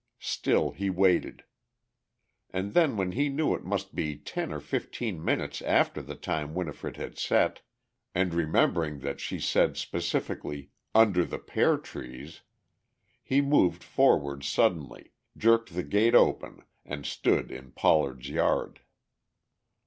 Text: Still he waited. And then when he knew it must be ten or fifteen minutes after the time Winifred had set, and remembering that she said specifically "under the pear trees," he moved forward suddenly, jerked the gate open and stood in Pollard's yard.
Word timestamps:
Still 0.17 0.71
he 0.71 0.89
waited. 0.89 1.43
And 2.49 2.73
then 2.73 2.97
when 2.97 3.11
he 3.11 3.29
knew 3.29 3.53
it 3.53 3.63
must 3.63 3.93
be 3.93 4.17
ten 4.17 4.51
or 4.51 4.59
fifteen 4.59 5.23
minutes 5.23 5.61
after 5.61 6.01
the 6.01 6.15
time 6.15 6.55
Winifred 6.55 6.97
had 6.97 7.19
set, 7.19 7.61
and 8.15 8.33
remembering 8.33 9.01
that 9.01 9.19
she 9.19 9.39
said 9.39 9.77
specifically 9.77 10.71
"under 10.95 11.23
the 11.23 11.37
pear 11.37 11.77
trees," 11.77 12.41
he 13.21 13.41
moved 13.41 13.83
forward 13.83 14.43
suddenly, 14.43 15.11
jerked 15.37 15.75
the 15.75 15.83
gate 15.83 16.15
open 16.15 16.63
and 16.83 17.05
stood 17.05 17.51
in 17.51 17.69
Pollard's 17.69 18.27
yard. 18.27 18.81